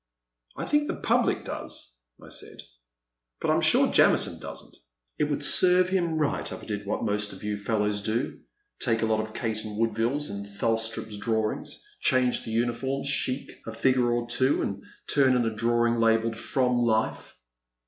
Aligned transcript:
''I 0.57 0.65
think 0.65 0.87
the 0.87 0.95
public 0.95 1.45
does," 1.45 1.99
I 2.19 2.29
said, 2.29 2.63
but 3.39 3.51
I 3.51 3.53
'm 3.53 3.61
sure 3.61 3.85
Jamison 3.93 4.39
does 4.39 4.65
n't. 4.65 4.75
It 5.19 5.25
would 5.25 5.45
serve 5.45 5.89
him 5.89 6.17
right 6.17 6.51
if 6.51 6.59
I 6.59 6.65
did 6.65 6.87
what 6.87 7.03
most 7.03 7.33
of 7.33 7.43
you 7.43 7.55
fellows 7.55 8.01
do— 8.01 8.39
take 8.83 9.03
a 9.03 9.05
lot 9.05 9.19
of 9.19 9.35
Caton 9.35 9.77
Woodville' 9.77 10.15
s 10.15 10.27
and 10.29 10.47
Thulstrup's 10.47 11.17
drawings, 11.17 11.85
change 11.99 12.43
the 12.45 12.51
uniforms,' 12.51 13.09
chic' 13.09 13.51
a 13.67 13.71
figure 13.71 14.11
or 14.11 14.27
two, 14.27 14.63
and 14.63 14.83
turn 15.05 15.35
in 15.35 15.45
a 15.45 15.53
drawing 15.55 15.97
labelled 15.99 16.35
* 16.35 16.35
from, 16.51 16.79
life.' 16.79 17.37